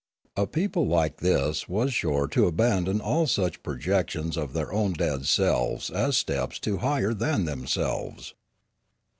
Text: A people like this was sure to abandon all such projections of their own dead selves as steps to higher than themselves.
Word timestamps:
A 0.35 0.47
people 0.47 0.87
like 0.87 1.17
this 1.17 1.69
was 1.69 1.93
sure 1.93 2.25
to 2.29 2.47
abandon 2.47 2.99
all 2.99 3.27
such 3.27 3.61
projections 3.61 4.35
of 4.35 4.53
their 4.53 4.73
own 4.73 4.93
dead 4.93 5.27
selves 5.27 5.91
as 5.91 6.17
steps 6.17 6.57
to 6.61 6.79
higher 6.79 7.13
than 7.13 7.45
themselves. 7.45 8.33